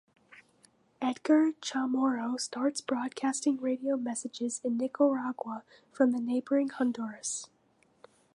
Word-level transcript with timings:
Edgar 0.99 1.51
Chamorro 1.61 2.39
starts 2.39 2.81
broadcasting 2.81 3.57
radio 3.61 3.97
messages 3.97 4.59
in 4.63 4.75
Nicaragua 4.75 5.63
from 5.91 6.11
the 6.11 6.19
neighboring 6.19 6.69
Honduras. 6.69 7.47